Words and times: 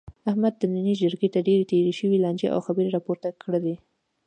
احمد 0.29 0.53
د 0.57 0.63
نن 0.73 0.87
جرګې 1.01 1.29
ته 1.33 1.39
ډېرې 1.47 1.65
تېرې 1.71 1.93
شوې 1.99 2.17
لانجې 2.23 2.47
او 2.53 2.59
خبرې 2.67 2.89
را 2.91 2.99
پورته 3.05 3.27
کړلې. 3.43 3.75